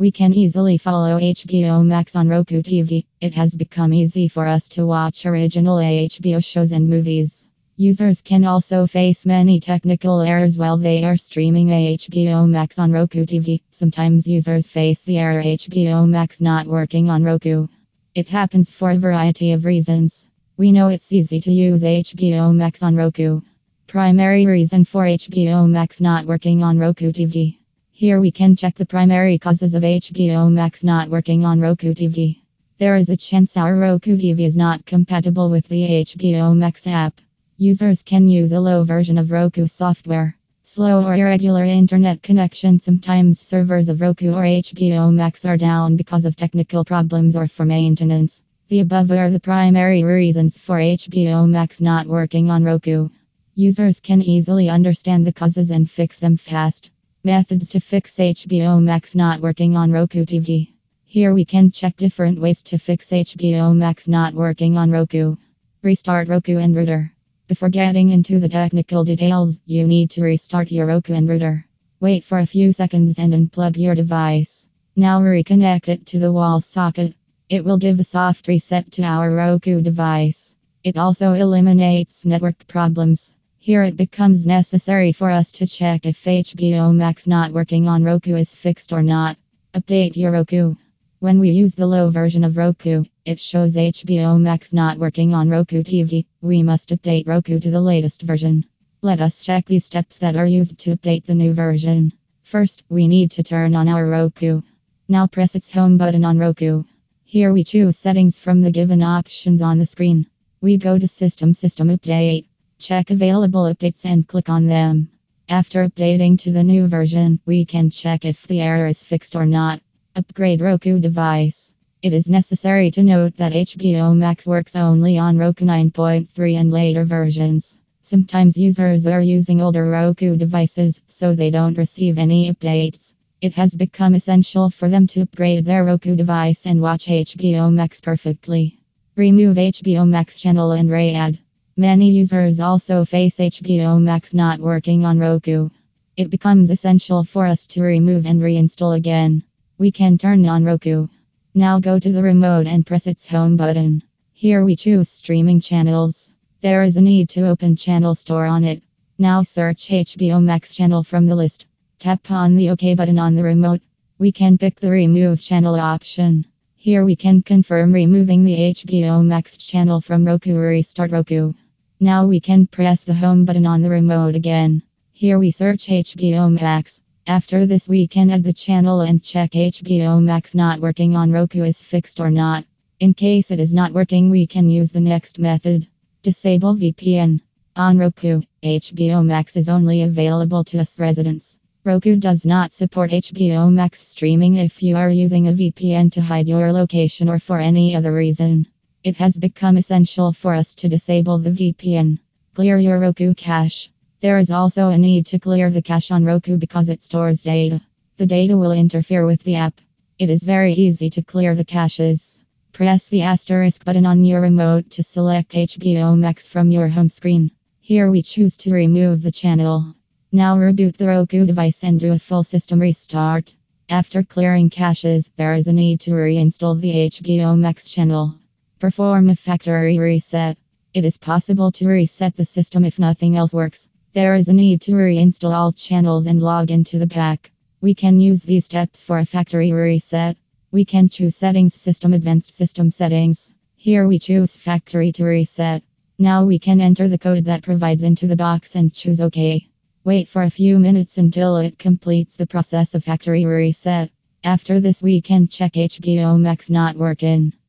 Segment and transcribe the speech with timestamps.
[0.00, 3.04] We can easily follow HBO Max on Roku TV.
[3.20, 7.48] It has become easy for us to watch original HBO shows and movies.
[7.76, 13.26] Users can also face many technical errors while they are streaming HBO Max on Roku
[13.26, 13.60] TV.
[13.70, 17.66] Sometimes users face the error HBO Max not working on Roku.
[18.14, 20.28] It happens for a variety of reasons.
[20.56, 23.40] We know it's easy to use HBO Max on Roku.
[23.88, 27.57] Primary reason for HBO Max not working on Roku TV.
[27.98, 32.38] Here we can check the primary causes of HBO Max not working on Roku TV.
[32.78, 37.20] There is a chance our Roku TV is not compatible with the HBO Max app.
[37.56, 40.36] Users can use a low version of Roku software.
[40.62, 42.78] Slow or irregular internet connection.
[42.78, 47.64] Sometimes servers of Roku or HBO Max are down because of technical problems or for
[47.64, 48.44] maintenance.
[48.68, 53.08] The above are the primary reasons for HBO Max not working on Roku.
[53.56, 56.92] Users can easily understand the causes and fix them fast.
[57.24, 60.68] Methods to fix HBO Max not working on Roku TV.
[61.04, 65.34] Here we can check different ways to fix HBO Max not working on Roku.
[65.82, 67.12] Restart Roku and router.
[67.48, 71.66] Before getting into the technical details, you need to restart your Roku and router.
[71.98, 74.68] Wait for a few seconds and unplug your device.
[74.94, 77.16] Now reconnect it to the wall socket.
[77.48, 80.54] It will give a soft reset to our Roku device.
[80.84, 83.34] It also eliminates network problems.
[83.60, 88.36] Here it becomes necessary for us to check if HBO Max not working on Roku
[88.36, 89.36] is fixed or not.
[89.74, 90.76] Update your Roku.
[91.18, 95.50] When we use the low version of Roku, it shows HBO Max not working on
[95.50, 96.24] Roku TV.
[96.40, 98.64] We must update Roku to the latest version.
[99.02, 102.12] Let us check these steps that are used to update the new version.
[102.42, 104.62] First, we need to turn on our Roku.
[105.08, 106.84] Now press its home button on Roku.
[107.24, 110.26] Here we choose settings from the given options on the screen.
[110.60, 112.47] We go to System System Update.
[112.80, 115.10] Check available updates and click on them.
[115.48, 119.44] After updating to the new version, we can check if the error is fixed or
[119.44, 119.80] not.
[120.14, 121.74] Upgrade Roku device.
[122.02, 127.04] It is necessary to note that HBO Max works only on Roku 9.3 and later
[127.04, 127.78] versions.
[128.02, 133.12] Sometimes users are using older Roku devices, so they don't receive any updates.
[133.40, 138.00] It has become essential for them to upgrade their Roku device and watch HBO Max
[138.00, 138.78] perfectly.
[139.16, 141.40] Remove HBO Max channel and RAID.
[141.80, 145.68] Many users also face HBO Max not working on Roku.
[146.16, 149.44] It becomes essential for us to remove and reinstall again.
[149.78, 151.06] We can turn on Roku.
[151.54, 154.02] Now go to the remote and press its home button.
[154.32, 156.32] Here we choose streaming channels.
[156.62, 158.82] There is a need to open channel store on it.
[159.16, 161.68] Now search HBO Max channel from the list.
[162.00, 163.82] Tap on the OK button on the remote.
[164.18, 166.44] We can pick the remove channel option.
[166.74, 171.52] Here we can confirm removing the HBO Max channel from Roku restart Roku.
[172.00, 174.82] Now we can press the home button on the remote again.
[175.12, 177.00] Here we search HBO Max.
[177.26, 181.64] After this we can add the channel and check HBO Max not working on Roku
[181.64, 182.64] is fixed or not.
[183.00, 185.88] In case it is not working we can use the next method.
[186.22, 187.40] Disable VPN.
[187.74, 191.58] On Roku, HBO Max is only available to us residents.
[191.82, 196.46] Roku does not support HBO Max streaming if you are using a VPN to hide
[196.46, 198.68] your location or for any other reason.
[199.04, 202.18] It has become essential for us to disable the VPN.
[202.54, 203.90] Clear your Roku cache.
[204.20, 207.80] There is also a need to clear the cache on Roku because it stores data.
[208.16, 209.80] The data will interfere with the app.
[210.18, 212.40] It is very easy to clear the caches.
[212.72, 217.52] Press the asterisk button on your remote to select HBO Max from your home screen.
[217.80, 219.94] Here we choose to remove the channel.
[220.32, 223.54] Now reboot the Roku device and do a full system restart.
[223.88, 228.34] After clearing caches, there is a need to reinstall the HBO Max channel.
[228.78, 230.56] Perform a factory reset.
[230.94, 233.88] It is possible to reset the system if nothing else works.
[234.12, 237.50] There is a need to reinstall all channels and log into the pack.
[237.80, 240.36] We can use these steps for a factory reset.
[240.70, 243.50] We can choose Settings System Advanced System Settings.
[243.74, 245.82] Here we choose Factory to reset.
[246.16, 249.66] Now we can enter the code that provides into the box and choose OK.
[250.04, 254.12] Wait for a few minutes until it completes the process of factory reset.
[254.44, 257.54] After this we can check HBO Max not working.